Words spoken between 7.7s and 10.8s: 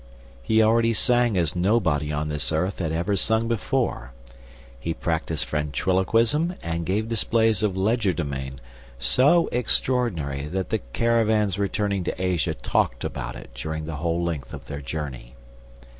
legerdemain so extraordinary that the